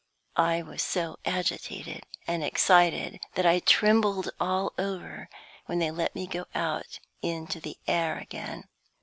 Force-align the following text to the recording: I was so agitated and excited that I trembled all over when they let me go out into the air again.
I 0.37 0.63
was 0.63 0.81
so 0.81 1.17
agitated 1.25 2.01
and 2.25 2.43
excited 2.43 3.19
that 3.35 3.45
I 3.45 3.59
trembled 3.59 4.31
all 4.39 4.73
over 4.79 5.29
when 5.67 5.77
they 5.77 5.91
let 5.91 6.15
me 6.15 6.25
go 6.25 6.45
out 6.55 6.97
into 7.21 7.59
the 7.59 7.77
air 7.87 8.17
again. 8.17 8.67